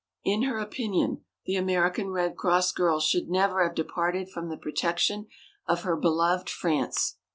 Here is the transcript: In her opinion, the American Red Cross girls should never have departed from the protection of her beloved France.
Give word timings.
In 0.23 0.41
her 0.41 0.57
opinion, 0.57 1.25
the 1.45 1.57
American 1.57 2.09
Red 2.09 2.35
Cross 2.35 2.71
girls 2.71 3.03
should 3.03 3.29
never 3.29 3.63
have 3.63 3.75
departed 3.75 4.29
from 4.31 4.49
the 4.49 4.57
protection 4.57 5.27
of 5.67 5.81
her 5.83 5.95
beloved 5.95 6.49
France. 6.49 7.19